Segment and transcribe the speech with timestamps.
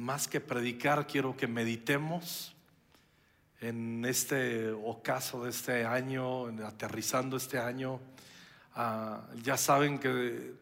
[0.00, 2.54] más que predicar, quiero que meditemos
[3.60, 8.00] en este ocaso de este año, aterrizando este año.
[8.74, 10.54] Ah, ya saben que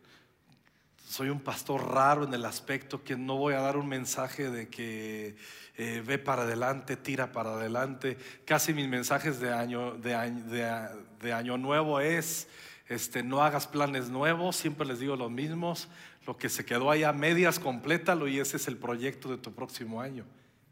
[1.09, 4.69] soy un pastor raro en el aspecto que no voy a dar un mensaje de
[4.69, 5.37] que
[5.77, 8.19] eh, ve para adelante, tira para adelante.
[8.45, 12.49] Casi mis mensajes de año, de año, nuevo es,
[12.89, 15.89] este, no hagas planes nuevos, siempre les digo los mismos,
[16.27, 19.53] lo que se quedó ahí a medias, complétalo y ese es el proyecto de tu
[19.53, 20.25] próximo año.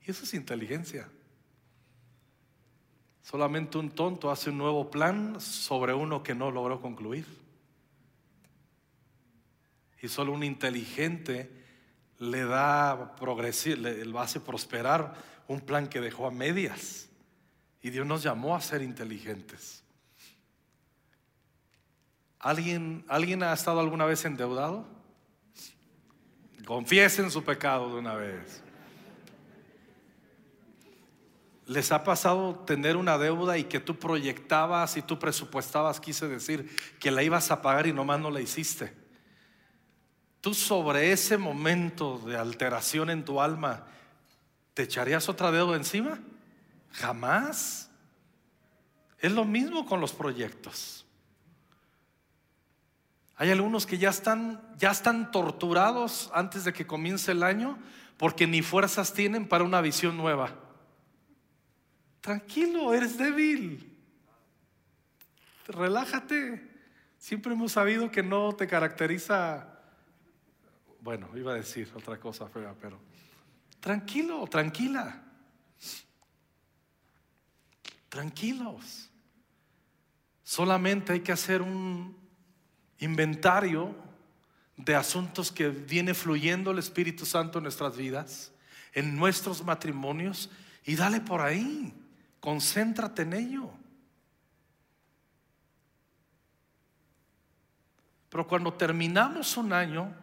[0.06, 1.08] Y eso es inteligencia.
[3.22, 7.26] Solamente un tonto hace un nuevo plan sobre uno que no logró concluir.
[10.00, 11.50] Y solo un inteligente
[12.18, 15.14] le da progresir, le, hace prosperar
[15.48, 17.08] un plan que dejó a medias.
[17.82, 19.82] Y Dios nos llamó a ser inteligentes.
[22.46, 24.86] ¿Alguien, ¿Alguien ha estado alguna vez endeudado?
[26.64, 28.62] Confiesen su pecado de una vez.
[31.66, 36.70] ¿Les ha pasado tener una deuda y que tú proyectabas y tú presupuestabas, quise decir,
[37.00, 38.94] que la ibas a pagar y nomás no la hiciste?
[40.40, 43.86] Tú sobre ese momento de alteración en tu alma,
[44.72, 46.20] ¿te echarías otra deuda encima?
[46.92, 47.90] Jamás.
[49.18, 51.05] Es lo mismo con los proyectos.
[53.36, 57.78] Hay algunos que ya están, ya están torturados antes de que comience el año
[58.16, 60.54] porque ni fuerzas tienen para una visión nueva.
[62.22, 63.94] Tranquilo, eres débil.
[65.68, 66.76] Relájate.
[67.18, 69.68] Siempre hemos sabido que no te caracteriza,
[71.00, 72.98] bueno, iba a decir otra cosa pero
[73.80, 75.22] tranquilo, tranquila.
[78.08, 79.10] Tranquilos.
[80.42, 82.25] Solamente hay que hacer un
[82.98, 83.94] inventario
[84.76, 88.52] de asuntos que viene fluyendo el Espíritu Santo en nuestras vidas,
[88.92, 90.50] en nuestros matrimonios,
[90.84, 91.92] y dale por ahí.
[92.40, 93.70] Concéntrate en ello.
[98.28, 100.14] Pero cuando terminamos un año,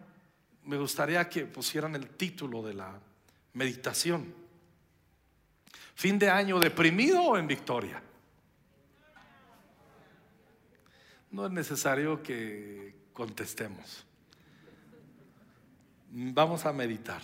[0.65, 2.93] me gustaría que pusieran el título de la
[3.53, 4.33] meditación.
[5.95, 8.01] Fin de año deprimido o en victoria.
[11.33, 14.05] No es necesario que contestemos.
[16.09, 17.21] Vamos a meditar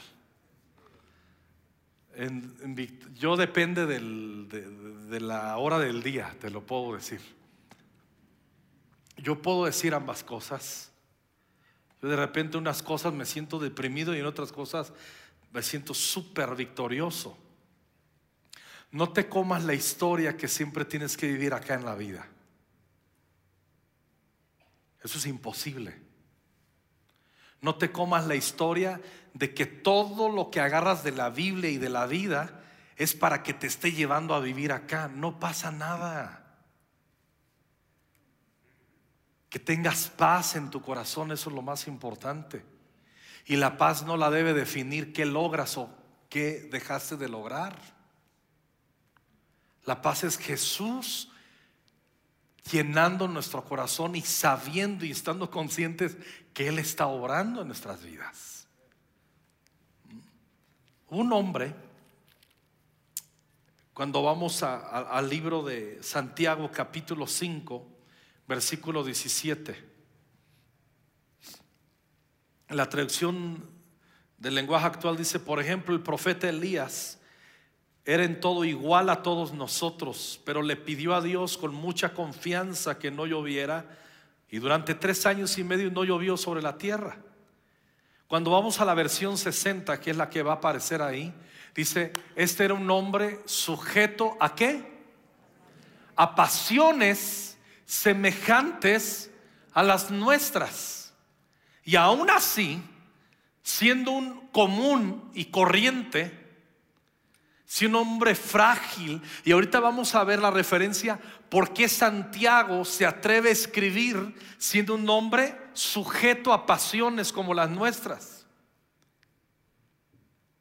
[3.15, 7.21] yo depende de, la hora del día, te lo puedo decir.
[9.17, 10.91] Yo puedo decir ambas cosas.
[12.01, 14.91] Yo de repente unas cosas me siento deprimido y en otras cosas
[15.53, 17.37] me siento súper victorioso.
[18.91, 22.27] No te comas la historia que siempre tienes que vivir acá en la vida.
[25.03, 25.99] Eso es imposible.
[27.61, 29.01] No te comas la historia
[29.33, 32.63] de que todo lo que agarras de la Biblia y de la vida
[32.95, 35.07] es para que te esté llevando a vivir acá.
[35.07, 36.45] No pasa nada.
[39.49, 42.65] Que tengas paz en tu corazón, eso es lo más importante.
[43.45, 45.89] Y la paz no la debe definir qué logras o
[46.29, 47.77] qué dejaste de lograr.
[49.85, 51.31] La paz es Jesús
[52.71, 56.17] llenando nuestro corazón y sabiendo y estando conscientes
[56.53, 58.67] que Él está obrando en nuestras vidas.
[61.09, 61.73] Un hombre,
[63.93, 67.87] cuando vamos al libro de Santiago capítulo 5,
[68.47, 69.89] versículo 17,
[72.69, 73.63] la traducción
[74.37, 77.18] del lenguaje actual dice, por ejemplo, el profeta Elías,
[78.09, 82.97] era en todo igual a todos nosotros, pero le pidió a Dios con mucha confianza
[82.97, 83.85] que no lloviera
[84.49, 87.17] y durante tres años y medio no llovió sobre la tierra.
[88.27, 91.31] Cuando vamos a la versión 60, que es la que va a aparecer ahí,
[91.75, 94.83] dice, este era un hombre sujeto a qué?
[96.15, 99.29] A pasiones semejantes
[99.71, 101.13] a las nuestras.
[101.83, 102.81] Y aún así,
[103.61, 106.38] siendo un común y corriente,
[107.71, 111.19] si un hombre frágil, y ahorita vamos a ver la referencia,
[111.49, 117.69] por qué Santiago se atreve a escribir siendo un hombre sujeto a pasiones como las
[117.69, 118.47] nuestras.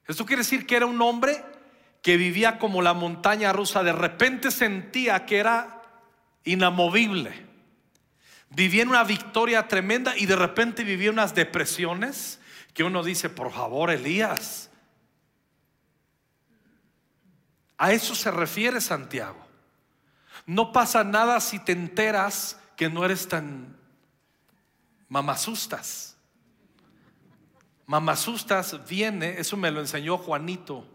[0.06, 1.42] Esto quiere decir que era un hombre
[2.02, 5.80] que vivía como la montaña rusa, de repente sentía que era
[6.44, 7.32] inamovible,
[8.50, 12.38] vivía en una victoria tremenda y de repente vivía unas depresiones
[12.74, 14.67] que uno dice, por favor, Elías,
[17.78, 19.38] A eso se refiere Santiago.
[20.46, 23.76] No pasa nada si te enteras que no eres tan
[25.08, 26.16] mamasustas.
[27.86, 30.86] Mamasustas viene, eso me lo enseñó Juanito,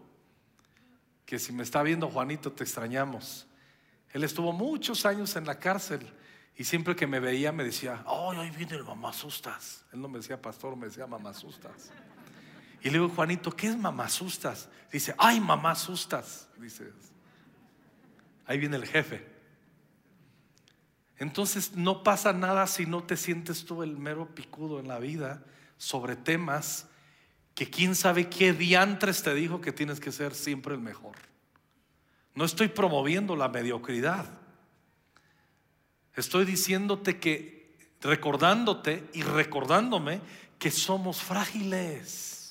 [1.26, 3.46] que si me está viendo Juanito te extrañamos.
[4.12, 6.06] Él estuvo muchos años en la cárcel
[6.56, 9.84] y siempre que me veía me decía, ay, ahí viene el mamasustas.
[9.92, 11.90] Él no me decía pastor, me decía mamasustas.
[12.84, 14.68] Y le digo, Juanito, ¿qué es mamasustas?
[14.92, 16.46] Dice, ay, mamasustas.
[16.58, 16.92] Dice,
[18.44, 19.26] ahí viene el jefe.
[21.16, 25.42] Entonces no pasa nada si no te sientes tú el mero picudo en la vida
[25.78, 26.86] sobre temas
[27.54, 31.16] que quién sabe qué diantres te dijo que tienes que ser siempre el mejor.
[32.34, 34.26] No estoy promoviendo la mediocridad.
[36.14, 40.20] Estoy diciéndote que, recordándote y recordándome
[40.58, 42.43] que somos frágiles.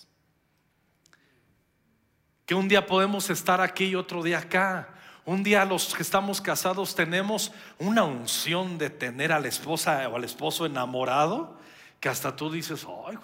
[2.45, 4.89] Que un día podemos estar aquí y otro día acá.
[5.25, 10.17] Un día los que estamos casados tenemos una unción de tener a la esposa o
[10.17, 11.57] al esposo enamorado
[11.99, 13.17] que hasta tú dices, ay,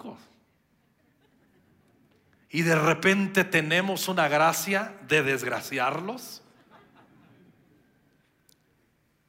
[2.52, 6.42] y de repente tenemos una gracia de desgraciarlos.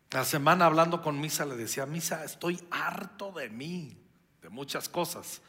[0.10, 3.96] La semana hablando con Misa le decía, Misa, estoy harto de mí,
[4.42, 5.42] de muchas cosas.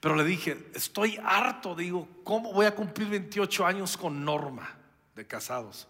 [0.00, 4.76] Pero le dije, estoy harto, digo, ¿cómo voy a cumplir 28 años con Norma
[5.16, 5.88] de casados?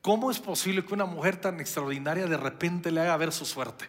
[0.00, 3.86] ¿Cómo es posible que una mujer tan extraordinaria de repente le haga ver su suerte?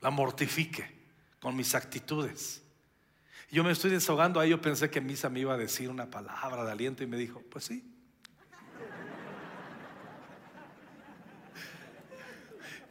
[0.00, 0.92] La mortifique
[1.40, 2.62] con mis actitudes.
[3.52, 6.64] Yo me estoy desahogando ahí, yo pensé que Misa me iba a decir una palabra
[6.64, 7.96] de aliento y me dijo, pues sí,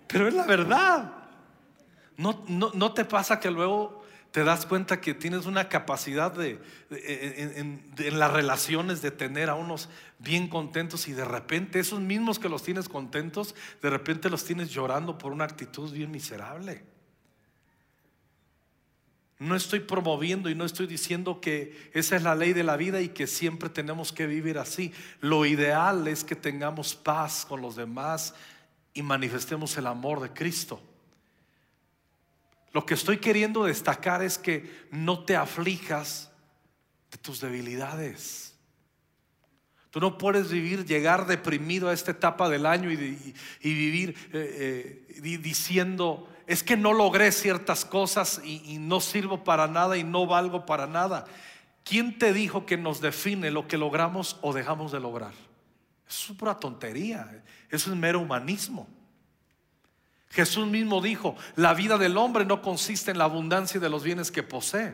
[0.08, 1.12] Pero es la verdad.
[2.18, 7.94] No, no, te pasa que luego te das cuenta que tienes una capacidad de, en,
[7.98, 9.90] en, las relaciones de tener a unos
[10.20, 14.70] bien contentos y de repente esos mismos que los tienes contentos, de repente los tienes
[14.70, 16.84] llorando por una actitud bien miserable.
[19.38, 23.02] No estoy promoviendo y no estoy diciendo que esa es la ley de la vida
[23.02, 24.94] y que siempre tenemos que vivir así.
[25.20, 28.34] Lo ideal es que tengamos paz con los demás,
[28.96, 30.82] y manifestemos el amor de Cristo.
[32.76, 36.30] Lo que estoy queriendo destacar es que no te aflijas
[37.10, 38.54] de tus debilidades.
[39.92, 42.98] Tú no puedes vivir, llegar deprimido a esta etapa del año y,
[43.64, 49.96] vivir eh, eh, diciendo, es que no logré ciertas cosas y, no sirvo para nada
[49.96, 51.24] y no valgo para nada.
[51.86, 55.32] ¿Quién te dijo que nos define lo que logramos o dejamos de lograr?
[56.10, 57.42] Eso es pura tontería.
[57.70, 58.86] Eso es mero humanismo.
[60.36, 64.32] Jesús mismo dijo, la vida del hombre no consiste en la abundancia de los bienes
[64.32, 64.94] que posee.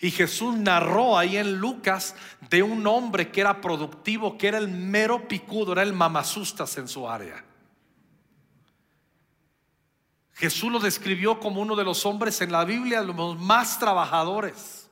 [0.00, 2.16] Y Jesús narró ahí en Lucas
[2.48, 6.88] de un hombre que era productivo, que era el mero picudo, era el mamasustas en
[6.88, 7.44] su área.
[10.32, 14.88] Jesús lo describió como uno de los hombres en la Biblia, los más trabajadores,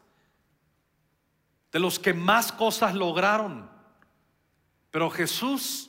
[1.73, 3.71] de los que más cosas lograron.
[4.91, 5.88] Pero Jesús,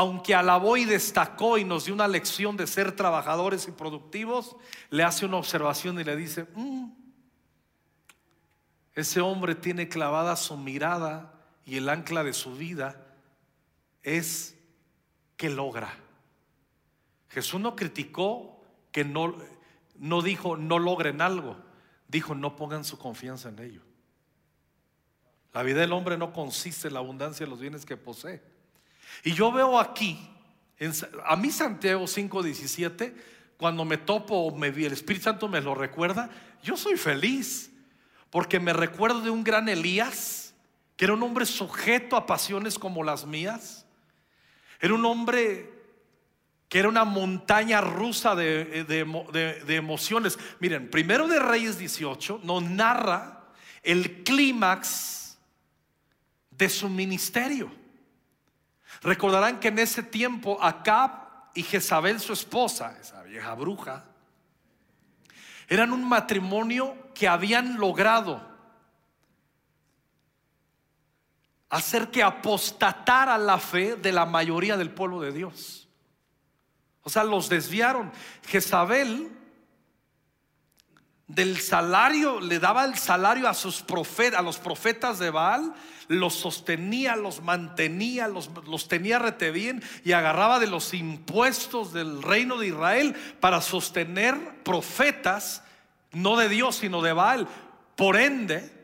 [0.00, 4.56] aunque alabó y destacó y nos dio una lección de ser trabajadores y productivos,
[4.88, 6.90] le hace una observación y le dice, mm,
[8.94, 11.34] ese hombre tiene clavada su mirada
[11.66, 13.08] y el ancla de su vida
[14.02, 14.56] es
[15.36, 15.94] que logra.
[17.28, 19.36] Jesús no criticó que no,
[19.96, 21.58] no dijo no logren algo,
[22.08, 23.82] dijo no pongan su confianza en ello.
[25.52, 28.49] La vida del hombre no consiste en la abundancia de los bienes que posee.
[29.24, 30.18] Y yo veo aquí,
[31.24, 33.14] a mí Santiago 5:17,
[33.56, 36.30] cuando me topo, me, el Espíritu Santo me lo recuerda,
[36.62, 37.70] yo soy feliz,
[38.30, 40.54] porque me recuerdo de un gran Elías,
[40.96, 43.84] que era un hombre sujeto a pasiones como las mías.
[44.80, 45.70] Era un hombre
[46.68, 50.38] que era una montaña rusa de, de emociones.
[50.60, 53.40] Miren, primero de Reyes 18 nos narra
[53.82, 55.38] el clímax
[56.50, 57.79] de su ministerio.
[59.02, 61.10] Recordarán que en ese tiempo Acab
[61.54, 64.04] y Jezabel, su esposa, esa vieja bruja,
[65.68, 68.48] eran un matrimonio que habían logrado
[71.70, 75.88] hacer que apostatara la fe de la mayoría del pueblo de Dios.
[77.02, 78.12] O sea, los desviaron.
[78.46, 79.30] Jezabel
[81.34, 85.72] del salario, le daba el salario a sus profetas, a los profetas de Baal,
[86.08, 92.20] los sostenía, los mantenía, los, los tenía rete bien y agarraba de los impuestos del
[92.20, 95.62] reino de Israel para sostener profetas,
[96.10, 97.46] no de Dios, sino de Baal.
[97.94, 98.79] Por ende,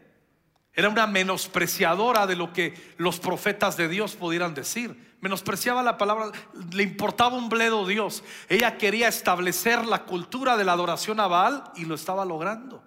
[0.77, 6.31] era una menospreciadora de lo que los profetas de Dios pudieran decir menospreciaba la palabra,
[6.73, 8.23] le importaba un bledo Dios.
[8.49, 12.83] Ella quería establecer la cultura de la adoración a Baal y lo estaba logrando.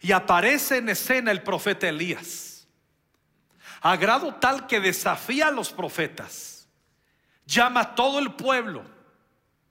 [0.00, 2.66] Y aparece en escena el profeta Elías.
[3.80, 6.68] A grado tal que desafía a los profetas.
[7.46, 8.84] Llama a todo el pueblo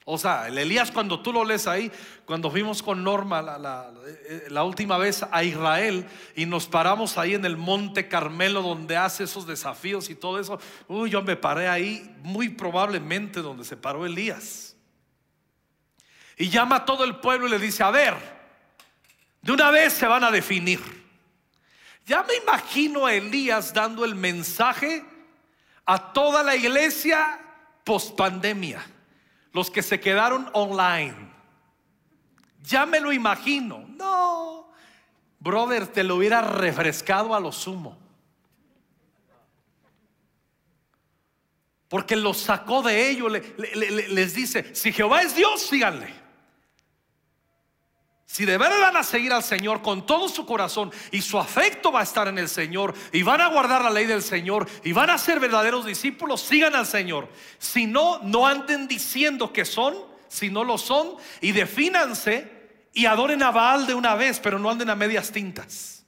[0.03, 1.91] o sea, el Elías cuando tú lo lees ahí,
[2.25, 7.35] cuando fuimos con Norma la, eh, la, última vez a Israel y nos paramos ahí
[7.35, 11.67] en el monte Carmelo donde hace esos desafíos y todo eso, uy, yo me paré
[11.67, 14.75] ahí muy probablemente donde se paró Elías.
[16.35, 18.15] Y llama a todo el pueblo y le dice, a ver,
[19.43, 20.79] de una vez se van a definir.
[22.07, 25.05] Ya me imagino a Elías dando el mensaje
[25.85, 27.39] a toda la iglesia
[27.83, 28.83] post pandemia
[29.53, 31.31] los que se quedaron online.
[32.63, 33.85] Ya me lo imagino.
[33.89, 34.71] No,
[35.39, 37.97] brother, te lo hubiera refrescado a lo sumo.
[41.89, 46.20] Porque los sacó de ellos, les dice, si Jehová es Dios, síganle.
[48.31, 51.91] Si de verdad van a seguir al Señor con todo su corazón y su afecto
[51.91, 54.93] va a estar en el Señor y van a guardar la ley del Señor y
[54.93, 57.27] van a ser verdaderos discípulos, sigan al Señor.
[57.57, 59.97] Si no, no anden diciendo que son,
[60.29, 62.49] si no lo son, y defínanse
[62.93, 66.05] y adoren a Baal de una vez, pero no anden a medias tintas.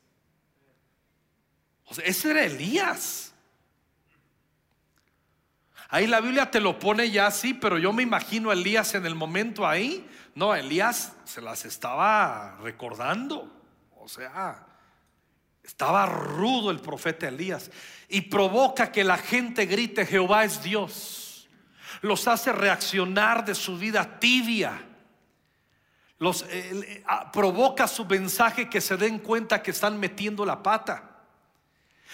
[2.06, 3.34] Ese era Elías.
[5.90, 9.06] Ahí la Biblia te lo pone ya así, pero yo me imagino a Elías en
[9.06, 13.52] el momento ahí no, Elías se las estaba recordando.
[13.98, 14.66] O sea,
[15.64, 17.72] estaba rudo el profeta Elías
[18.10, 21.48] y provoca que la gente grite Jehová es Dios.
[22.02, 24.90] Los hace reaccionar de su vida tibia.
[26.18, 31.12] Los eh, ah, provoca su mensaje que se den cuenta que están metiendo la pata.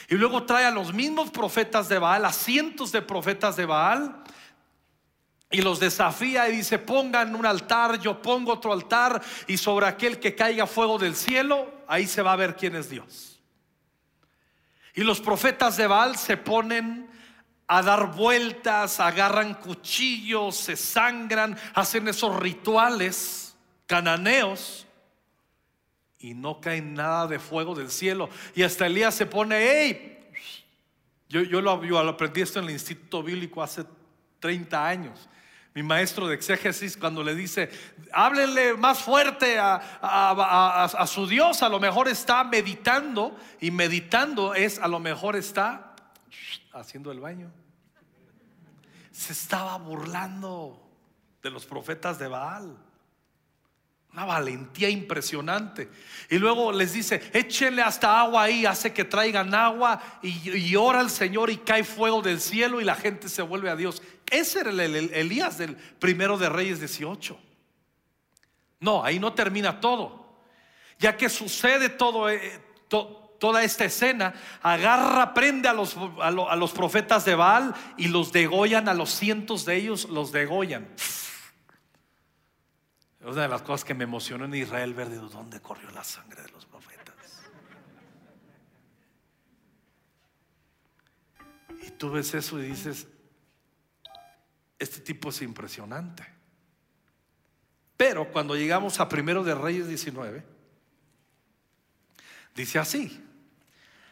[0.08, 4.24] Y luego trae a los mismos profetas de Baal, a cientos de profetas de Baal,
[5.52, 10.20] y los desafía y dice, pongan un altar, yo pongo otro altar y sobre aquel
[10.20, 13.40] que caiga fuego del cielo, ahí se va a ver quién es Dios.
[14.94, 17.10] Y los profetas de Baal se ponen
[17.68, 23.56] a dar vueltas, agarran cuchillos, se sangran, hacen esos rituales
[23.88, 24.86] cananeos
[26.20, 28.30] y no cae nada de fuego del cielo.
[28.54, 30.20] Y hasta Elías se pone, hey,
[31.28, 33.84] yo, yo, lo, aprendí esto en el Instituto Bíblico hace
[34.40, 35.30] 30 años
[35.76, 37.70] mi maestro de exégesis cuando le dice,
[38.12, 44.88] háblenle más fuerte a, su Dios, a lo mejor está meditando y meditando es, a
[44.88, 45.96] lo mejor está
[46.74, 47.52] haciendo el baño.
[49.12, 50.90] Se estaba burlando
[51.42, 52.78] de los profetas de Baal.
[54.12, 55.90] Una valentía impresionante.
[56.32, 61.12] Y luego les dice, échenle hasta agua ahí, hace que traigan agua y, ora al
[61.12, 64.02] Señor y cae fuego del cielo y la gente se vuelve a Dios.
[64.30, 64.80] Ese era el,
[65.14, 67.40] Elías del primero de Reyes 18.
[68.80, 70.38] No, ahí no termina todo.
[71.00, 72.60] Ya que sucede eh,
[73.40, 78.90] toda esta escena, agarra, prende a los, a los profetas de Baal y los degollan,
[78.90, 80.88] a los cientos de ellos los degollan.
[83.20, 86.04] Es una de las cosas que me emocionó en Israel ver de dónde corrió la
[86.04, 87.16] sangre de los profetas.
[91.86, 93.08] Y tú ves eso y dices,
[94.80, 96.26] este tipo es impresionante.
[97.98, 100.44] Pero cuando llegamos a primero de Reyes 19,
[102.56, 103.24] dice así: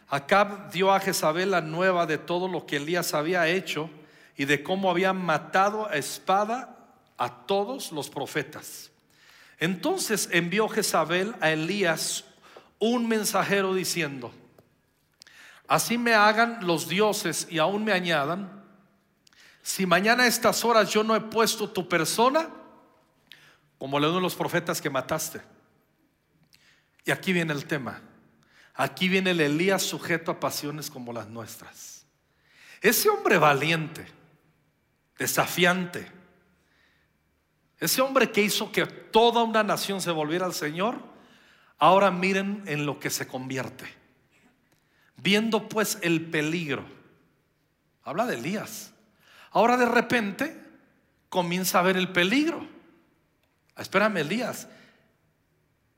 [0.10, 3.90] Acab dio a Jezabel la nueva de todo lo que Elías había hecho
[4.36, 6.78] y de cómo había matado a espada
[7.18, 8.92] a todos los profetas.
[9.60, 12.26] Entonces envió Jezabel a Elías
[12.80, 14.32] un mensajero diciendo,
[15.68, 18.57] así me hagan los dioses y aún me añadan,
[19.68, 22.48] si mañana a estas horas yo no he puesto tu persona,
[23.78, 25.42] como le de los profetas que mataste.
[27.04, 28.02] Y aquí viene el tema.
[28.76, 32.06] Aquí viene el Elías sujeto a pasiones como las nuestras.
[32.80, 34.08] Ese hombre valiente,
[35.18, 36.10] desafiante,
[37.78, 40.98] ese hombre que hizo que toda una nación se volviera al Señor,
[41.78, 43.86] ahora miren en lo que se convierte.
[45.18, 46.86] Viendo pues el peligro.
[48.06, 48.94] Habla de Elías.
[49.58, 50.56] Ahora de repente
[51.30, 52.64] comienza a ver el peligro.
[53.76, 54.68] Espérame, Elías.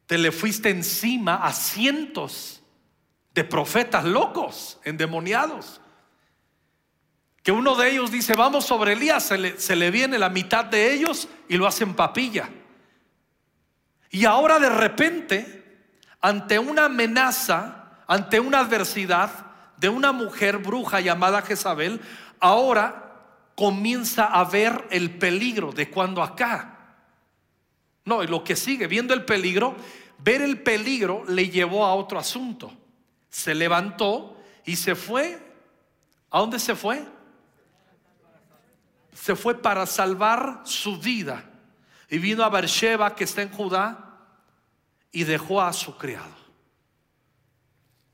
[0.05, 2.63] Te le fuiste encima a cientos
[3.33, 5.81] de profetas locos, endemoniados
[7.43, 11.27] que uno de ellos dice, vamos sobre Elías, se le, viene la mitad de ellos
[11.49, 12.49] y lo hacen papilla.
[14.09, 15.89] Y ahora de repente,
[16.21, 19.31] ante una amenaza, ante una adversidad
[19.77, 21.99] de una mujer bruja llamada Jezabel,
[22.39, 23.08] ahora
[23.59, 26.95] comienza a ver el peligro de cuando acá.
[28.05, 29.75] No, y lo que sigue, viendo el peligro,
[30.19, 32.71] ver el peligro le llevó a otro asunto.
[33.29, 35.45] Se levantó y se fue.
[36.31, 37.05] ¿A dónde se fue?
[39.13, 41.43] Se fue para salvar su vida.
[42.09, 44.21] Y vino a Beersheba, que está en Judá,
[45.11, 46.33] y dejó a su criado.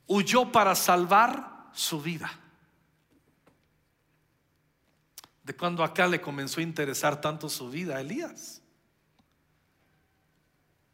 [0.07, 2.31] Huyó para salvar su vida.
[5.45, 8.61] De cuando acá le comenzó a interesar tanto su vida a Elías.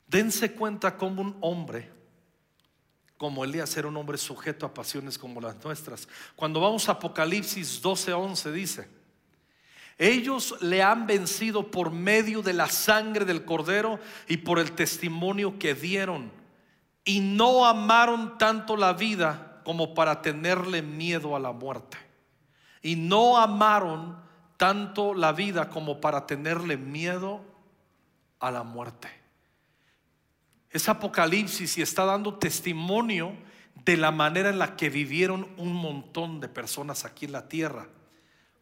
[0.06, 1.90] Dense cuenta como un hombre,
[3.16, 6.06] como Elías era un hombre sujeto a pasiones como las nuestras.
[6.36, 8.90] Cuando vamos a Apocalipsis 12:11 dice,
[9.98, 15.60] ellos le han vencido por medio de la sangre del cordero y por el testimonio
[15.60, 16.30] que dieron.
[17.06, 21.98] Y no amaron tanto la vida como para tenerle miedo a la muerte.
[22.82, 24.31] Y no amaron
[24.62, 27.42] tanto la vida como para tenerle miedo
[28.40, 29.22] a la muerte
[30.72, 33.36] es Apocalipsis y está dando testimonio
[33.84, 37.88] de la manera en la que vivieron un montón de personas aquí en la tierra,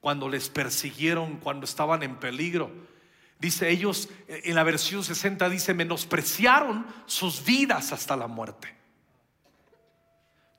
[0.02, 2.72] cuando les persiguieron, cuando estaban en peligro.
[3.38, 8.76] Dice ellos, en la versión 60 dice, menospreciaron sus vidas hasta la muerte.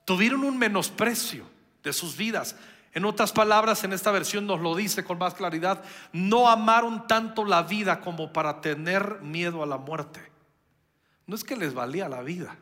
[0.05, 1.45] Tuvieron un menosprecio
[1.83, 2.55] de sus vidas.
[2.93, 7.45] En otras palabras, en esta versión nos lo dice con más claridad, no amaron tanto
[7.45, 10.31] la vida como para tener miedo a la muerte.
[11.25, 12.57] No es que les valía la vida,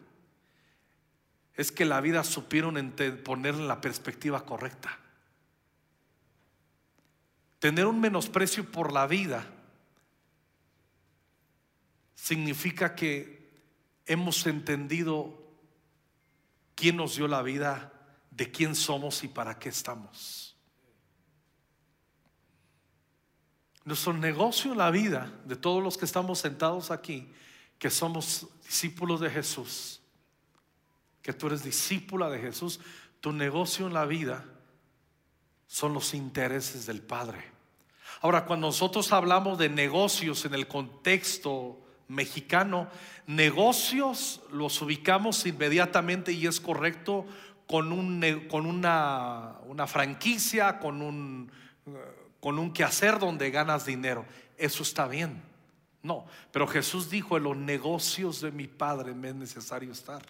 [1.56, 2.94] es que la vida supieron
[3.24, 5.00] ponerla en la perspectiva correcta.
[7.58, 9.46] Tener un menosprecio por la vida
[12.16, 13.50] significa que
[14.06, 15.38] hemos entendido
[16.76, 17.92] quién nos dio la vida,
[18.39, 20.55] de quién somos y para qué estamos.
[23.84, 27.29] Nuestro negocio en la vida de todos los que estamos sentados aquí
[27.77, 30.00] que somos discípulos de Jesús,
[31.22, 32.79] que tú eres discípula de Jesús,
[33.19, 34.46] tu negocio en la vida
[35.67, 37.43] son los intereses del Padre.
[38.21, 42.88] Ahora, cuando nosotros hablamos de negocios en el contexto mexicano,
[43.28, 47.25] negocios los ubicamos inmediatamente y es correcto
[47.69, 51.51] con, un, con una, una franquicia, con un,
[52.39, 54.25] con un quehacer donde ganas dinero.
[54.58, 55.39] Eso está bien.
[56.01, 60.23] No, pero Jesús dijo, en los negocios de mi Padre me es necesario estar.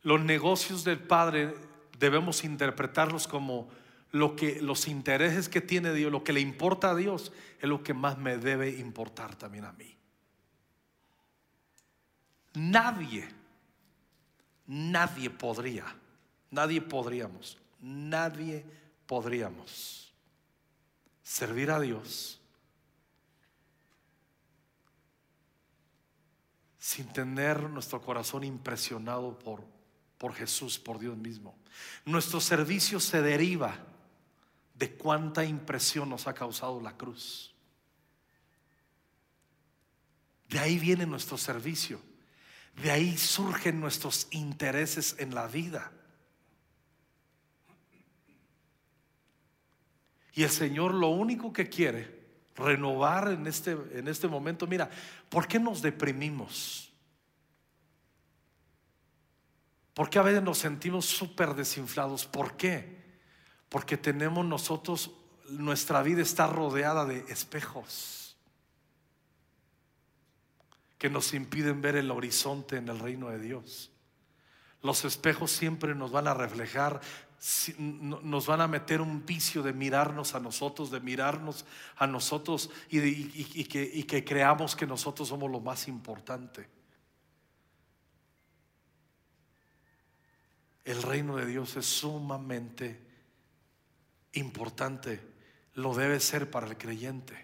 [0.00, 1.54] Los negocios del Padre
[1.98, 3.68] debemos interpretarlos como
[4.10, 7.82] lo que los intereses que tiene Dios, lo que le importa a Dios, es lo
[7.82, 9.98] que más me debe importar también a mí.
[12.54, 13.28] Nadie,
[14.66, 15.84] nadie podría,
[16.50, 18.64] nadie podríamos, nadie
[19.06, 20.12] podríamos
[21.22, 22.40] servir a Dios
[26.78, 29.64] sin tener nuestro corazón impresionado por,
[30.18, 31.56] por Jesús, por Dios mismo.
[32.04, 33.78] Nuestro servicio se deriva
[34.74, 37.54] de cuánta impresión nos ha causado la cruz.
[40.48, 42.00] De ahí viene nuestro servicio.
[42.76, 45.92] De ahí surgen nuestros intereses en la vida.
[50.32, 52.24] Y el Señor lo único que quiere
[52.56, 54.66] renovar en este, en este momento.
[54.66, 54.90] Mira,
[55.28, 56.92] ¿por qué nos deprimimos?
[59.92, 62.26] ¿Por qué a veces nos sentimos súper desinflados?
[62.26, 63.04] ¿Por qué?
[63.68, 65.12] Porque tenemos nosotros,
[65.50, 68.23] nuestra vida está rodeada de espejos
[71.04, 73.92] que nos impiden ver el horizonte en el reino de Dios.
[74.80, 77.02] Los espejos siempre nos van a reflejar
[77.78, 83.64] nos van a meter un vicio de mirarnos a nosotros, de mirarnos a nosotros y,
[83.64, 86.70] que, creamos que nosotros somos lo más importante.
[90.86, 92.98] El reino de Dios es sumamente
[94.32, 95.20] importante,
[95.74, 97.43] lo debe ser para el creyente.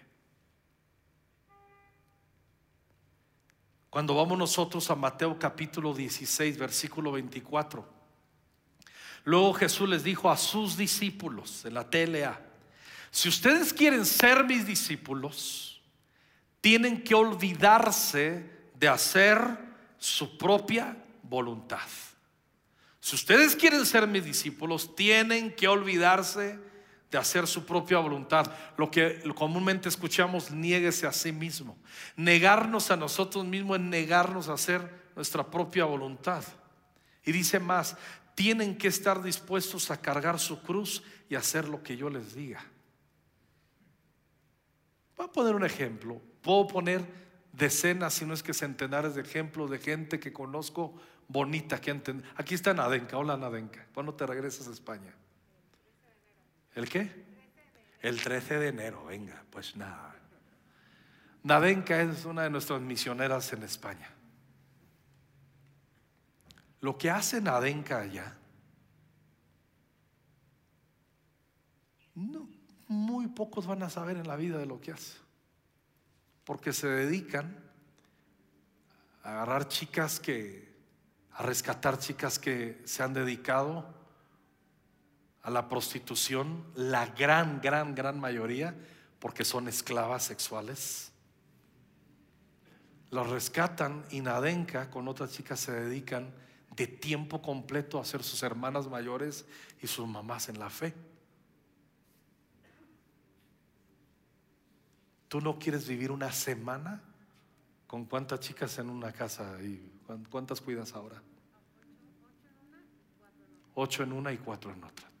[3.91, 7.85] Cuando vamos nosotros a Mateo capítulo 16, versículo 24.
[9.25, 12.39] Luego Jesús les dijo a sus discípulos en la TLA,
[13.11, 15.81] si ustedes quieren ser mis discípulos,
[16.61, 18.49] tienen que olvidarse
[18.79, 19.59] de hacer
[19.97, 21.89] su propia voluntad.
[23.01, 26.57] Si ustedes quieren ser mis discípulos, tienen que olvidarse
[27.11, 28.49] de hacer su propia voluntad.
[28.77, 31.77] Lo que comúnmente escuchamos, niéguese a sí mismo.
[32.15, 36.43] Negarnos a nosotros mismos es negarnos a hacer nuestra propia voluntad.
[37.25, 37.97] Y dice más,
[38.33, 42.63] tienen que estar dispuestos a cargar su cruz y hacer lo que yo les diga.
[45.17, 46.19] Voy a poner un ejemplo.
[46.41, 47.05] Puedo poner
[47.51, 50.95] decenas, si no es que centenares de ejemplos de gente que conozco
[51.27, 51.79] bonita,
[52.35, 55.13] Aquí está Nadenka, hola Nadenka, ¿cuándo te regresas a España?
[56.75, 57.25] ¿El qué?
[58.01, 60.15] El 13 de enero, venga, pues nada.
[61.43, 64.09] Nadenka es una de nuestras misioneras en España.
[66.79, 68.37] Lo que hace Nadenka allá,
[72.15, 72.49] no,
[72.87, 75.17] muy pocos van a saber en la vida de lo que hace.
[76.43, 77.55] Porque se dedican
[79.23, 80.75] a agarrar chicas que,
[81.33, 84.00] a rescatar chicas que se han dedicado
[85.43, 88.75] a la prostitución, la gran, gran, gran mayoría,
[89.19, 91.11] porque son esclavas sexuales.
[93.09, 96.33] Los rescatan y Nadenka con otras chicas se dedican
[96.75, 99.45] de tiempo completo a ser sus hermanas mayores
[99.81, 100.93] y sus mamás en la fe.
[105.27, 107.01] ¿Tú no quieres vivir una semana
[107.87, 109.91] con cuántas chicas en una casa y
[110.29, 111.21] cuántas cuidas ahora?
[113.75, 115.11] Ocho en una y cuatro en otra.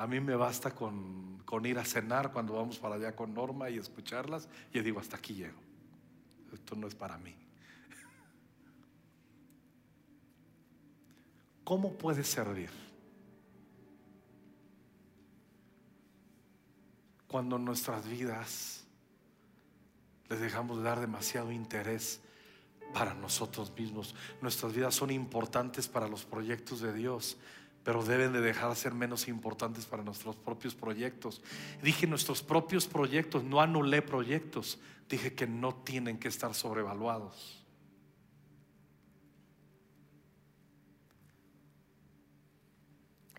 [0.00, 3.68] A mí me basta con, con ir a cenar cuando vamos para allá con Norma
[3.68, 4.48] y escucharlas.
[4.72, 5.58] Y digo, hasta aquí llego.
[6.54, 7.34] Esto no es para mí.
[11.64, 12.70] ¿Cómo puedes servir?
[17.28, 18.86] Cuando nuestras vidas
[20.30, 22.22] les dejamos de dar demasiado interés
[22.92, 24.14] para nosotros mismos.
[24.40, 27.36] Nuestras vidas son importantes para los proyectos de Dios,
[27.84, 31.42] pero deben de dejar de ser menos importantes para nuestros propios proyectos.
[31.82, 37.64] Dije nuestros propios proyectos, no anulé proyectos, dije que no tienen que estar sobrevaluados.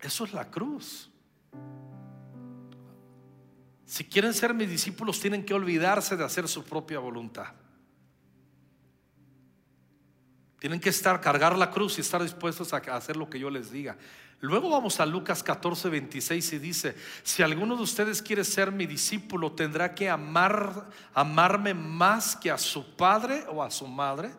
[0.02, 1.08] Eso es la cruz.
[3.86, 7.61] Si quieren ser mis discípulos, tienen que olvidarse de hacer su propia voluntad.
[10.62, 13.72] Tienen que estar, cargar la cruz y estar dispuestos a hacer lo que yo les
[13.72, 13.96] diga.
[14.38, 16.94] Luego vamos a Lucas 14, 26 y dice,
[17.24, 22.58] si alguno de ustedes quiere ser mi discípulo, tendrá que amar, amarme más que a
[22.58, 24.30] su padre o a su madre,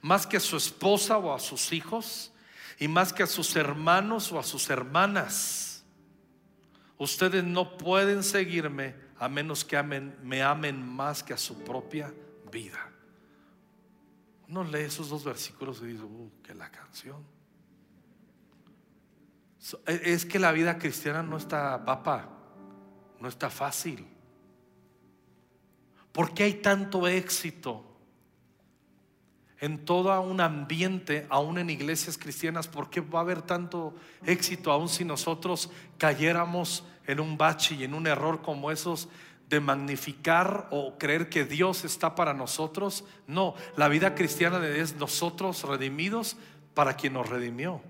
[0.00, 2.32] más que a su esposa o a sus hijos,
[2.78, 5.84] y más que a sus hermanos o a sus hermanas.
[6.96, 12.10] Ustedes no pueden seguirme a menos que amen, me amen más que a su propia
[12.50, 12.95] vida.
[14.48, 17.24] Uno lee esos dos versículos y dice, uh, que la canción.
[19.86, 22.28] Es que la vida cristiana no está, papa,
[23.20, 24.06] no está fácil.
[26.12, 27.84] ¿Por qué hay tanto éxito
[29.58, 32.68] en todo un ambiente, aún en iglesias cristianas?
[32.68, 37.84] ¿Por qué va a haber tanto éxito aún si nosotros cayéramos en un bache y
[37.84, 39.08] en un error como esos
[39.48, 43.04] de magnificar o creer que Dios está para nosotros?
[43.26, 46.36] No, la vida cristiana es nosotros redimidos
[46.74, 47.80] para quien nos redimió.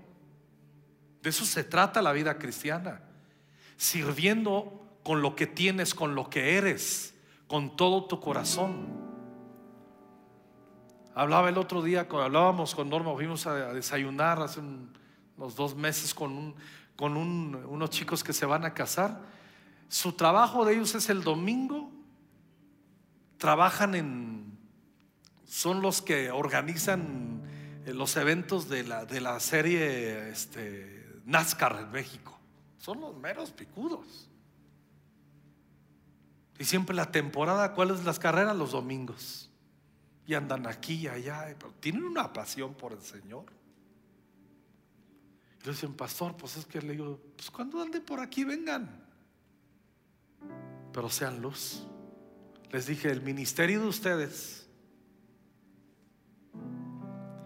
[1.21, 3.01] De eso se trata la vida cristiana.
[3.75, 7.15] Sirviendo con lo que tienes, con lo que eres,
[7.47, 8.87] con todo tu corazón.
[11.15, 16.13] Hablaba el otro día, cuando hablábamos con Norma, fuimos a desayunar hace unos dos meses
[16.13, 16.55] con, un,
[16.95, 19.19] con un, unos chicos que se van a casar.
[19.89, 21.91] Su trabajo de ellos es el domingo.
[23.37, 24.57] Trabajan en,
[25.45, 27.43] son los que organizan
[27.85, 32.37] los eventos de la, de la serie este, NASCAR en México.
[32.77, 34.29] Son los meros picudos.
[36.59, 38.55] Y siempre la temporada, ¿cuáles las carreras?
[38.55, 39.49] Los domingos.
[40.25, 41.55] Y andan aquí y allá.
[41.57, 43.45] Pero tienen una pasión por el Señor.
[45.61, 49.06] Y le dicen, pastor, pues es que le digo, pues cuando anden por aquí, vengan.
[50.97, 51.83] Pero sean luz.
[52.71, 54.67] Les dije, el ministerio de ustedes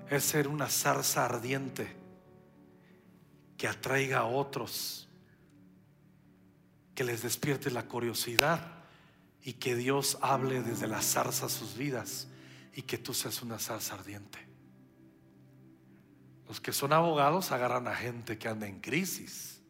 [0.09, 1.93] es ser una zarza ardiente
[3.57, 5.09] que atraiga a otros,
[6.95, 8.85] que les despierte la curiosidad
[9.43, 12.29] y que Dios hable desde la zarza sus vidas
[12.73, 14.39] y que tú seas una zarza ardiente.
[16.47, 19.61] Los que son abogados agarran a gente que anda en crisis.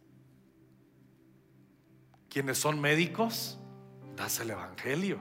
[2.30, 3.58] Quienes son médicos,
[4.40, 5.20] el evangelio.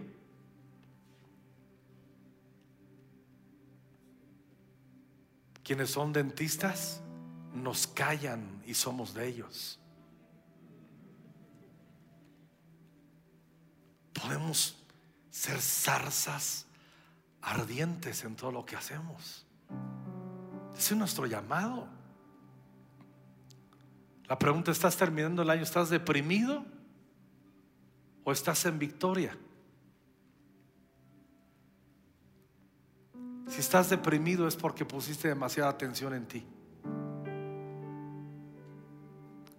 [5.65, 7.01] Quienes son dentistas,
[7.55, 9.79] nos callan y somos de ellos.
[14.13, 14.77] Podemos
[15.31, 16.67] ser zarzas
[17.41, 19.47] ardientes en todo lo que hacemos.
[20.77, 21.89] Ese es nuestro llamado.
[24.29, 25.63] La pregunta, ¿estás terminando el año?
[25.63, 26.65] ¿Estás deprimido
[28.25, 29.37] o estás en victoria?
[33.49, 36.45] Si estás deprimido es porque pusiste demasiada atención en ti.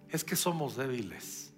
[0.08, 1.52] Es que somos débiles.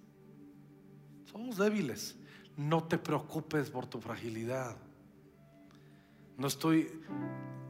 [1.31, 2.17] Somos débiles.
[2.57, 4.77] No te preocupes por tu fragilidad.
[6.37, 6.91] No estoy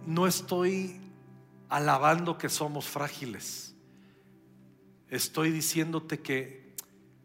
[0.06, 1.00] no estoy
[1.68, 3.74] alabando que somos frágiles.
[5.08, 6.63] Estoy diciéndote que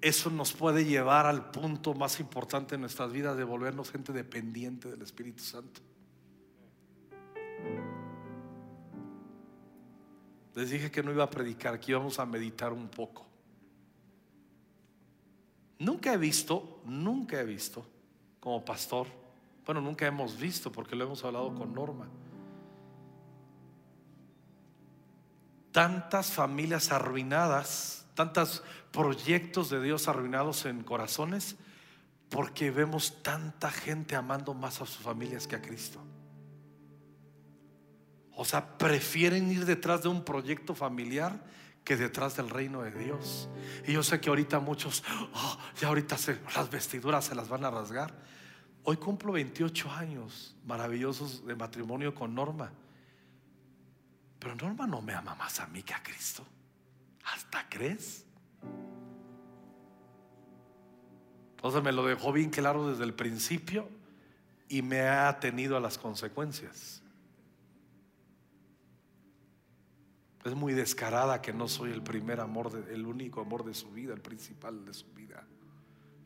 [0.02, 4.90] eso nos puede llevar al punto más importante en nuestras vidas de volvernos gente dependiente
[4.90, 5.82] del Espíritu Santo.
[10.56, 13.26] Les dije que no iba a predicar, que íbamos a meditar un poco.
[15.80, 17.86] Nunca he visto, nunca he visto
[18.40, 19.08] como pastor,
[19.66, 22.08] bueno, nunca hemos visto porque lo hemos hablado con Norma
[25.72, 31.55] tantas familias arruinadas, tantos proyectos de Dios arruinados en corazones,
[32.27, 36.01] porque vemos tanta gente amando más a sus familias que a Cristo.
[38.36, 41.41] O sea, prefieren ir detrás de un proyecto familiar
[41.86, 43.47] que detrás del reino de Dios.
[43.88, 45.01] Y yo sé que ahorita muchos,
[45.34, 46.17] oh, ya ahorita
[46.53, 48.13] las vestiduras se las van a rasgar.
[48.84, 52.69] Hoy cumplo 28 años maravillosos de matrimonio con Norma.
[54.39, 56.45] Pero Norma no me ama más a mí que a Cristo.
[57.34, 58.26] ¿Hasta crees?
[61.56, 63.89] Entonces me lo dejó bien claro desde el principio
[64.70, 67.02] y me ha atenido a las consecuencias.
[70.46, 74.13] Es muy descarada que no soy el primer amor, el único amor de su vida,
[74.13, 75.46] el principal de su vida.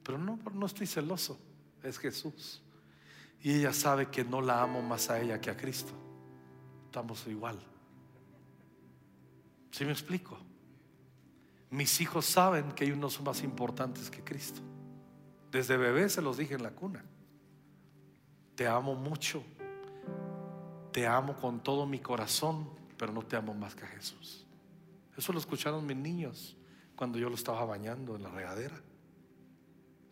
[0.03, 1.39] Pero no, no estoy celoso,
[1.81, 2.61] es Jesús.
[3.41, 5.93] Y ella sabe que no la amo más a ella que a Cristo.
[6.85, 7.59] Estamos igual.
[9.71, 10.37] ¿Sí me explico?
[11.73, 14.61] Mis hijos saben que no son más importantes que Cristo.
[15.49, 17.03] Desde bebé se los dije en la cuna.
[18.53, 19.43] Te amo mucho.
[20.91, 24.45] Te amo con todo mi corazón, pero no te amo más que a Jesús.
[25.17, 26.55] Eso lo escucharon mis niños
[26.95, 28.79] cuando yo lo estaba bañando en la regadera.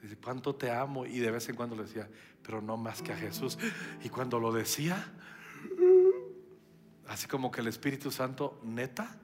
[0.01, 1.05] Dice, ¿cuánto te amo?
[1.05, 2.09] Y de vez en cuando le decía,
[2.41, 3.59] pero no más que a Jesús.
[4.03, 5.13] Y cuando lo decía,
[7.07, 9.15] así como que el Espíritu Santo, neta,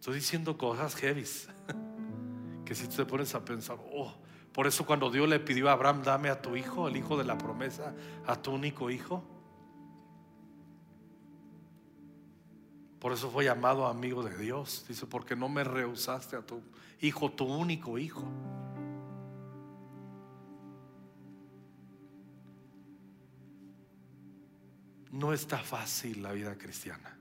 [0.00, 1.24] Estoy diciendo cosas heavy.
[2.64, 4.14] Que si te pones a pensar, oh,
[4.52, 7.24] por eso cuando Dios le pidió a Abraham, dame a tu hijo, el hijo de
[7.24, 7.92] la promesa,
[8.26, 9.24] a tu único hijo.
[13.00, 14.84] Por eso fue llamado amigo de Dios.
[14.86, 16.62] Dice, porque no me rehusaste a tu
[17.00, 18.24] hijo, tu único hijo.
[25.10, 27.18] No está fácil la vida cristiana,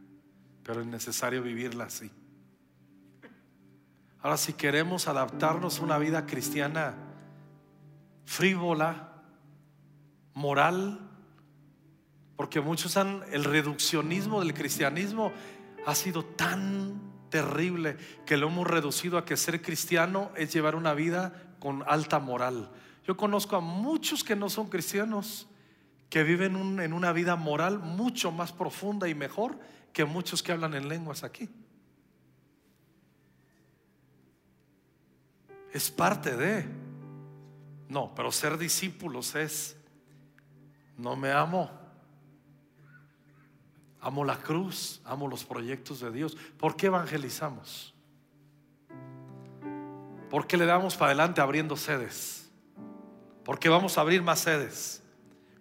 [0.63, 2.11] pero es necesario vivirla así.
[4.21, 6.95] Ahora, si queremos adaptarnos a una vida cristiana
[8.25, 9.09] frívola,
[10.33, 10.99] moral,
[12.35, 15.31] porque muchos han, el reduccionismo del cristianismo
[15.85, 20.93] ha sido tan terrible que lo hemos reducido a que ser cristiano es llevar una
[20.93, 22.71] vida con alta moral.
[23.05, 25.47] Yo conozco a muchos que no son cristianos,
[26.09, 29.57] que viven en una vida moral mucho más profunda y mejor
[29.93, 31.49] que muchos que hablan en lenguas aquí.
[35.71, 36.65] Es parte de.
[37.87, 39.75] No, pero ser discípulos es,
[40.97, 41.71] no me amo.
[44.01, 46.37] Amo la cruz, amo los proyectos de Dios.
[46.57, 47.93] ¿Por qué evangelizamos?
[50.29, 52.49] ¿Por qué le damos para adelante abriendo sedes?
[53.43, 55.03] Porque vamos a abrir más sedes.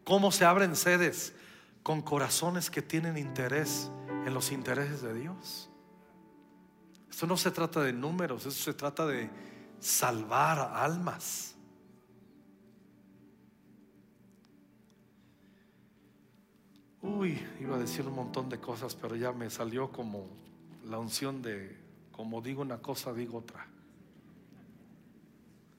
[0.04, 1.34] ¿Cómo se abren sedes?
[1.82, 3.90] Con corazones que tienen interés
[4.26, 5.70] en los intereses de Dios.
[7.10, 9.30] Esto no se trata de números, esto se trata de
[9.80, 11.54] salvar almas.
[17.02, 20.28] Uy, iba a decir un montón de cosas, pero ya me salió como
[20.84, 21.76] la unción de,
[22.12, 23.66] como digo una cosa, digo otra.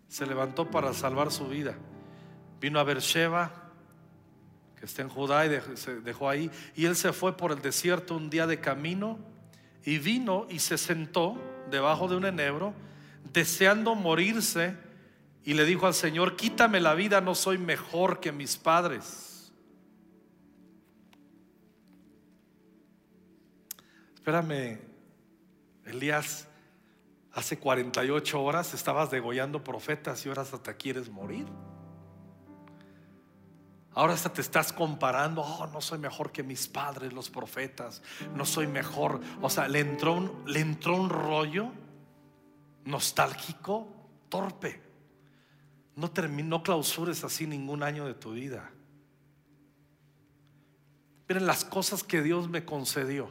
[0.07, 1.75] Se levantó para salvar su vida.
[2.59, 3.51] Vino a Beersheba,
[4.77, 6.49] que está en Judá, y se dejó ahí.
[6.75, 9.19] Y él se fue por el desierto un día de camino
[9.83, 11.37] y vino y se sentó
[11.69, 12.73] debajo de un enebro
[13.33, 14.75] deseando morirse,
[15.43, 19.51] y le dijo al Señor, quítame la vida, no soy mejor que mis padres.
[24.15, 24.79] Espérame,
[25.85, 26.47] Elías,
[27.33, 31.47] hace 48 horas estabas degollando profetas y ahora hasta quieres morir.
[33.93, 38.03] Ahora hasta te estás comparando, oh, no soy mejor que mis padres, los profetas,
[38.35, 39.19] no soy mejor.
[39.41, 41.71] O sea, le entró un, le entró un rollo
[42.89, 43.87] nostálgico,
[44.29, 44.81] torpe.
[45.95, 46.11] no,
[46.43, 48.71] no clausures así ningún año de tu vida.
[51.27, 53.29] Miren las cosas que Dios me concedió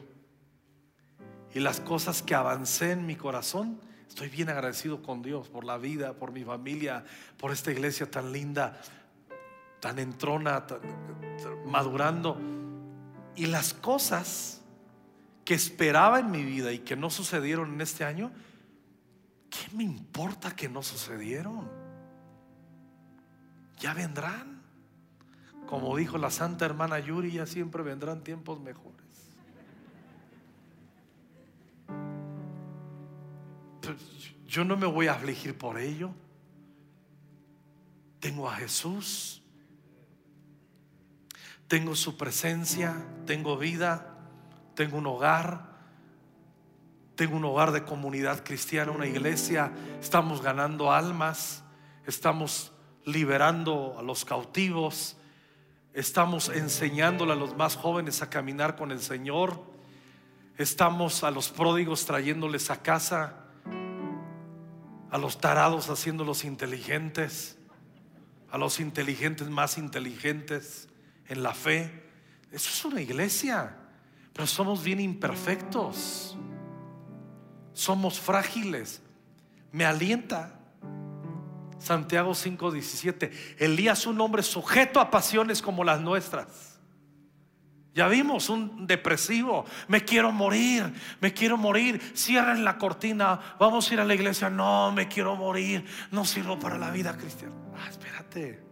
[1.52, 3.80] y las cosas que avancé en mi corazón.
[4.08, 7.04] Estoy bien agradecido con Dios por la vida, por mi familia,
[7.36, 8.80] por esta iglesia tan linda,
[9.80, 10.64] tan entrona,
[11.66, 12.38] madurando.
[13.34, 14.62] Y las cosas
[15.44, 18.30] que esperaba en mi vida y que no sucedieron en este año,
[19.50, 21.68] ¿qué me importa que no sucedieron?
[23.78, 24.62] Ya vendrán.
[25.66, 28.96] Como dijo la santa hermana Yuri, ya siempre vendrán tiempos mejores.
[34.46, 36.10] yo no me voy a afligir por ello.
[38.18, 39.42] Tengo a Jesús.
[41.68, 44.18] Tengo su presencia, tengo vida,
[44.74, 45.67] tengo un hogar,
[47.18, 51.64] tengo un hogar de comunidad cristiana, una iglesia, estamos ganando almas,
[52.06, 52.72] estamos
[53.04, 55.16] liberando a los cautivos,
[55.92, 59.60] estamos enseñándole a los más jóvenes a caminar con el Señor,
[60.58, 63.46] estamos a los pródigos trayéndoles a casa,
[65.10, 67.58] a los tarados haciéndolos inteligentes,
[68.48, 70.88] a los inteligentes más inteligentes
[71.26, 72.04] en la fe.
[72.52, 73.76] Eso es una iglesia,
[74.32, 76.37] pero somos bien imperfectos,
[77.78, 79.00] somos frágiles.
[79.70, 80.58] Me alienta
[81.78, 83.30] Santiago 5:17.
[83.58, 86.80] Elías, un hombre sujeto a pasiones como las nuestras.
[87.94, 92.00] Ya vimos un depresivo, me quiero morir, me quiero morir.
[92.16, 94.50] Cierren la cortina, vamos a ir a la iglesia.
[94.50, 97.54] No, me quiero morir, no sirvo para la vida cristiana.
[97.76, 98.67] Ah, espérate.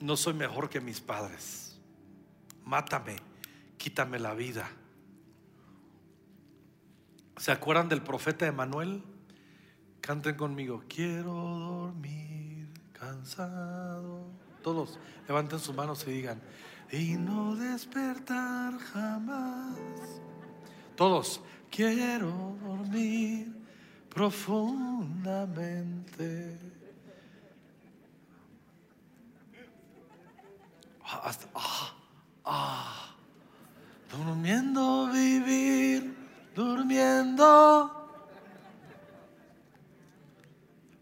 [0.00, 1.68] No soy mejor que mis padres
[2.68, 3.16] mátame,
[3.78, 4.68] quítame la vida.
[7.38, 9.02] ¿Se acuerdan del profeta Emanuel?
[10.02, 14.26] Canten conmigo, quiero dormir cansado.
[14.62, 16.42] Todos levanten sus manos y digan,
[16.92, 19.78] y no despertar jamás.
[20.94, 23.50] Todos, quiero dormir
[24.10, 26.58] profundamente.
[31.10, 31.32] Ah,
[32.50, 33.14] Ah,
[34.10, 36.16] durmiendo vivir,
[36.54, 37.94] durmiendo.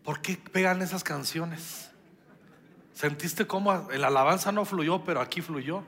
[0.02, 1.92] ¿Por qué pegan esas canciones?
[2.92, 5.84] ¿Sentiste cómo el alabanza no fluyó, pero aquí fluyó?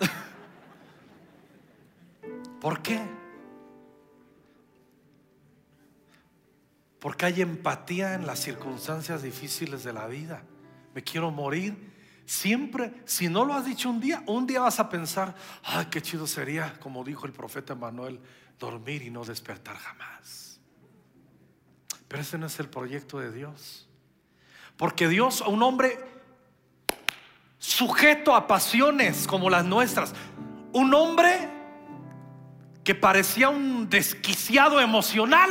[2.60, 3.00] ¿Por qué?
[7.00, 10.42] Porque hay empatía en las circunstancias difíciles de la vida.
[10.94, 11.91] Me quiero morir
[12.24, 16.00] Siempre, si no lo has dicho un día, un día vas a pensar, ay, qué
[16.00, 18.20] chido sería, como dijo el profeta Manuel,
[18.58, 20.60] dormir y no despertar jamás.
[22.08, 23.88] Pero ese no es el proyecto de Dios.
[24.76, 25.98] Porque Dios, a un hombre
[27.58, 30.14] sujeto a pasiones como las nuestras,
[30.72, 31.48] un hombre
[32.84, 35.50] que parecía un desquiciado emocional,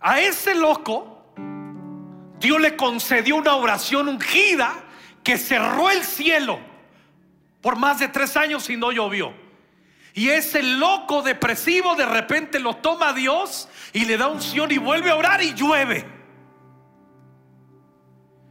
[0.00, 1.17] a ese loco,
[2.38, 4.84] Dios le concedió una oración ungida
[5.24, 6.60] que cerró el cielo
[7.60, 9.34] por más de tres años y no llovió.
[10.14, 15.10] Y ese loco depresivo de repente lo toma Dios y le da unción y vuelve
[15.10, 16.04] a orar y llueve.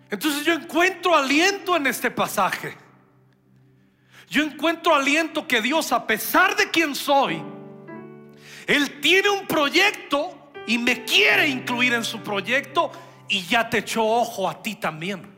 [0.10, 2.78] Entonces yo encuentro aliento en este pasaje.
[4.30, 7.42] Yo encuentro aliento que Dios, a pesar de quien soy,
[8.66, 12.92] Él tiene un proyecto y me quiere incluir en su proyecto
[13.30, 15.36] y ya te echó ojo a ti también.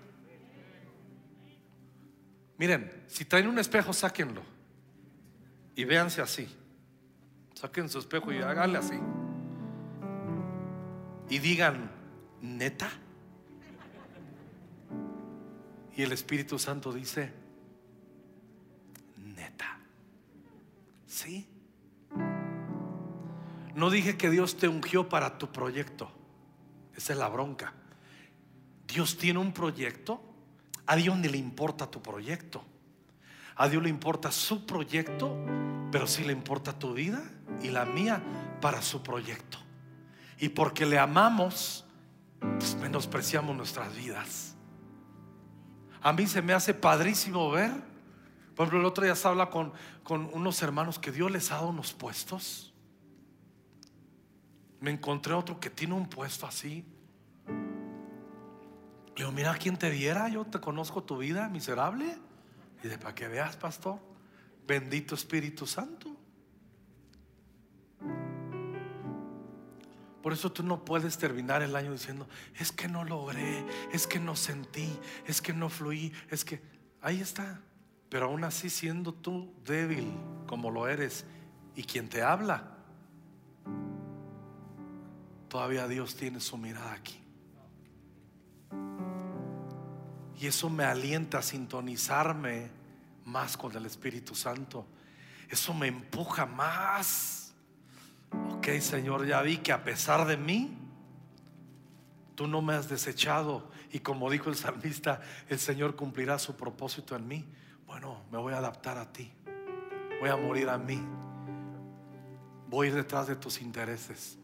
[2.58, 4.42] Miren, si traen un espejo, sáquenlo
[5.80, 6.46] y véanse así.
[7.54, 9.00] Saquen su espejo y háganle así.
[11.30, 11.90] Y digan,
[12.42, 12.90] neta.
[15.96, 17.32] Y el Espíritu Santo dice,
[19.16, 19.80] neta.
[21.08, 21.48] ¿Sí?
[23.74, 26.12] No dije que Dios te ungió para tu proyecto.
[27.00, 27.72] Esa es la bronca.
[28.86, 30.22] Dios tiene un proyecto.
[30.86, 32.62] A Dios ni le importa tu proyecto.
[33.56, 35.34] A Dios le importa su proyecto,
[35.94, 37.24] pero sí le importa tu vida
[37.62, 38.22] y la mía
[38.60, 39.60] para su proyecto.
[40.40, 41.86] Y porque le amamos,
[42.42, 44.58] pues menospreciamos nuestras vidas.
[46.02, 47.72] A mí se me hace padrísimo ver.
[48.56, 49.72] Por ejemplo, el otro día se habla con,
[50.04, 52.69] con unos hermanos que Dios les ha dado unos puestos
[54.80, 56.86] me encontré otro que tiene un puesto así.
[57.48, 62.18] Le digo, mira, quien te diera, yo te conozco tu vida, miserable.
[62.84, 64.00] Y de para que veas, pastor,
[64.66, 66.16] bendito Espíritu Santo.
[70.22, 72.28] Por eso tú no puedes terminar el año diciendo,
[72.58, 74.90] es que no logré, es que no sentí,
[75.26, 76.62] es que no fluí, es que
[77.02, 77.62] ahí está.
[78.10, 80.14] Pero aún así siendo tú débil
[80.46, 81.26] como lo eres
[81.76, 82.79] y quien te habla,
[85.50, 87.20] todavía Dios tiene su mirada aquí.
[90.40, 92.70] Y eso me alienta a sintonizarme
[93.26, 94.86] más con el Espíritu Santo.
[95.50, 97.54] Eso me empuja más.
[98.56, 100.78] Ok, Señor, ya vi que a pesar de mí,
[102.36, 103.70] tú no me has desechado.
[103.92, 105.20] Y como dijo el salmista,
[105.50, 107.46] el Señor cumplirá su propósito en mí.
[107.86, 109.34] Bueno, me voy a adaptar a ti.
[110.22, 111.02] Voy a morir a mí.
[112.70, 114.39] Voy detrás de tus intereses.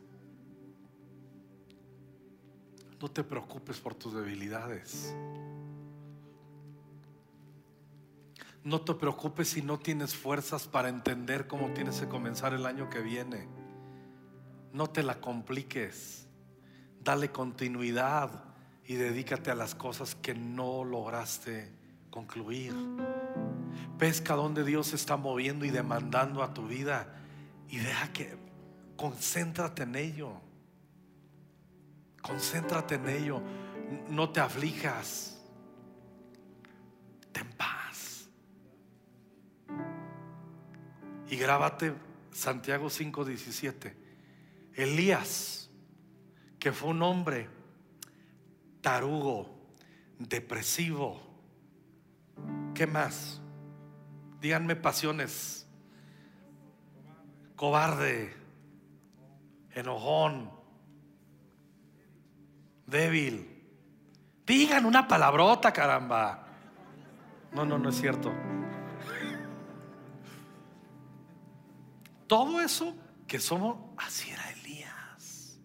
[3.05, 5.15] No te preocupes por tus debilidades.
[8.63, 12.89] No te preocupes si no tienes fuerzas para entender cómo tienes que comenzar el año
[12.89, 13.47] que viene.
[14.73, 16.27] No te la compliques.
[16.99, 18.43] Dale continuidad
[18.87, 21.71] y dedícate a las cosas que no lograste
[22.09, 22.73] concluir.
[23.99, 27.13] Pesca donde Dios está moviendo y demandando a tu vida
[27.69, 28.35] y deja que
[28.97, 30.44] concéntrate en ello.
[32.25, 33.41] Concéntrate en ello.
[34.09, 35.39] No te aflijas.
[37.31, 38.27] Ten paz.
[41.29, 41.93] Y grábate
[42.31, 43.95] Santiago 5:17.
[44.73, 45.69] Elías,
[46.57, 47.47] que fue un hombre
[48.81, 49.47] tarugo,
[50.17, 51.21] depresivo.
[52.73, 53.39] ¿Qué más?
[54.41, 55.67] Díganme pasiones.
[57.55, 58.33] Cobarde,
[59.71, 60.54] enojón,
[62.85, 63.51] débil.
[64.45, 66.47] Digan una palabrota, caramba.
[67.51, 68.33] No, no, no es cierto.
[72.27, 72.95] Todo eso
[73.27, 75.59] que somos, así era Elías.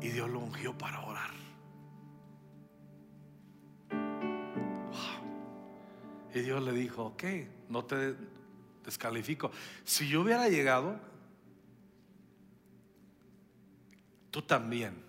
[0.00, 1.30] Y Dios lo ungió para orar.
[6.34, 7.24] Y Dios le dijo, ok,
[7.68, 8.14] no te
[8.84, 9.50] descalifico.
[9.84, 11.00] Si yo hubiera llegado,
[14.30, 15.02] tú también.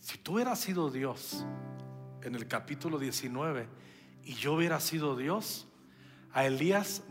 [0.00, 1.44] Si tú hubieras sido Dios
[2.22, 3.68] en el capítulo 19
[4.24, 5.66] y yo hubiera sido Dios,
[6.32, 7.02] a Elías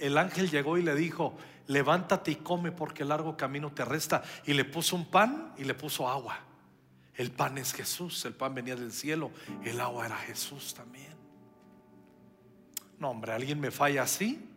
[0.00, 4.22] el ángel llegó y le dijo, levántate y come porque el largo camino te resta.
[4.46, 6.38] Y le puso un pan y le puso agua.
[7.14, 9.30] El pan es Jesús, el pan venía del cielo,
[9.64, 11.12] el agua era Jesús también.
[12.98, 14.48] No, hombre, alguien me falla así.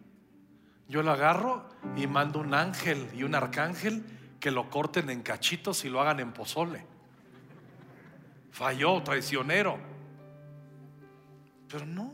[0.87, 1.67] Yo lo agarro
[1.97, 4.03] y mando un ángel y un arcángel
[4.45, 6.85] que lo corten en cachitos y lo hagan en pozole.
[8.51, 9.79] Falló, traicionero.
[11.67, 12.13] Pero no.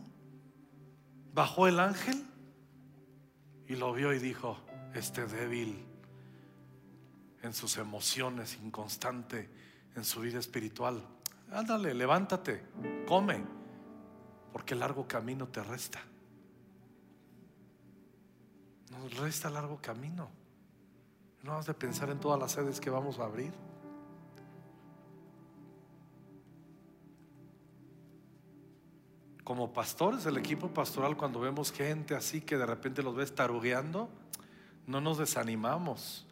[1.33, 2.25] Bajó el ángel
[3.67, 4.57] y lo vio y dijo,
[4.93, 5.83] este débil
[7.43, 9.49] en sus emociones, inconstante
[9.97, 11.05] en su vida espiritual,
[11.51, 12.63] ándale, levántate,
[13.05, 13.43] come,
[14.53, 15.99] porque largo camino te resta.
[18.89, 20.40] Nos resta largo camino.
[21.43, 23.51] No has de pensar en todas las sedes que vamos a abrir.
[29.43, 34.07] Como pastores del equipo pastoral, cuando vemos gente así que de repente los ves tarugueando,
[34.85, 36.27] no nos desanimamos,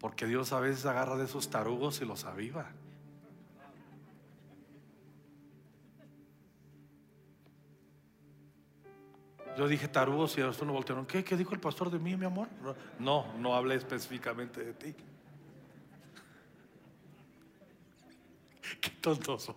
[0.00, 2.72] porque Dios a veces agarra de esos tarugos y los aviva.
[9.58, 11.04] Yo dije tarugos y a no voltearon.
[11.04, 11.24] ¿Qué?
[11.24, 12.46] ¿Qué dijo el pastor de mí, mi amor?
[13.00, 14.94] No, no hablé específicamente de ti.
[18.80, 19.56] Qué tonto soy.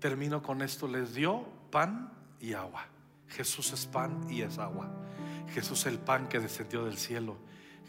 [0.00, 0.88] Termino con esto.
[0.88, 2.88] Les dio pan y agua.
[3.28, 4.90] Jesús es pan y es agua.
[5.54, 7.36] Jesús es el pan que descendió del cielo.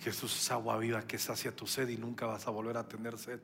[0.01, 3.17] Jesús es agua viva que sacia tu sed y nunca vas a volver a tener
[3.17, 3.39] sed.